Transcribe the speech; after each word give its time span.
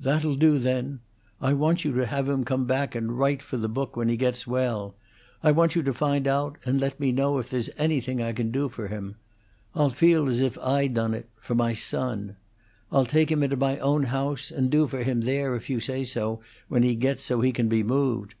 "That'll 0.00 0.36
do, 0.36 0.58
then! 0.58 1.00
I 1.38 1.52
want 1.52 1.84
you 1.84 1.92
to 1.96 2.06
have 2.06 2.30
him 2.30 2.44
come 2.46 2.64
back 2.64 2.94
and 2.94 3.18
write 3.18 3.42
for 3.42 3.58
the 3.58 3.68
book 3.68 3.94
when 3.94 4.08
he 4.08 4.16
gets 4.16 4.46
well. 4.46 4.94
I 5.42 5.52
want 5.52 5.74
you 5.76 5.82
to 5.82 5.92
find 5.92 6.26
out 6.26 6.56
and 6.64 6.80
let 6.80 6.98
me 6.98 7.12
know 7.12 7.36
if 7.36 7.50
there's 7.50 7.68
anything 7.76 8.22
I 8.22 8.32
can 8.32 8.50
do 8.52 8.70
for 8.70 8.88
him. 8.88 9.16
I'll 9.74 9.90
feel 9.90 10.28
as 10.30 10.40
if 10.40 10.56
I 10.60 10.86
done 10.86 11.12
it 11.12 11.28
for 11.38 11.54
my 11.54 11.74
son. 11.74 12.36
I'll 12.90 13.04
take 13.04 13.30
him 13.30 13.42
into 13.42 13.56
my 13.56 13.78
own 13.80 14.04
house, 14.04 14.50
and 14.50 14.70
do 14.70 14.86
for 14.86 15.02
him 15.02 15.20
there, 15.20 15.54
if 15.54 15.68
you 15.68 15.78
say 15.78 16.04
so, 16.04 16.40
when 16.68 16.82
he 16.82 16.94
gets 16.94 17.24
so 17.24 17.42
he 17.42 17.52
can 17.52 17.68
be 17.68 17.82
moved. 17.82 18.34